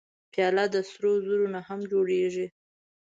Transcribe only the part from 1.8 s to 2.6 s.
جوړېږي.